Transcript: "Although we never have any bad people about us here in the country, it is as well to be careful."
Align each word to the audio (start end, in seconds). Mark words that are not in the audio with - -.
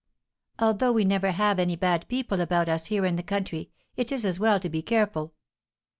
"Although 0.57 0.93
we 0.93 1.05
never 1.05 1.29
have 1.29 1.59
any 1.59 1.75
bad 1.75 2.07
people 2.07 2.41
about 2.41 2.67
us 2.67 2.87
here 2.87 3.05
in 3.05 3.17
the 3.17 3.21
country, 3.21 3.69
it 3.95 4.11
is 4.11 4.25
as 4.25 4.39
well 4.39 4.59
to 4.59 4.67
be 4.67 4.81
careful." 4.81 5.35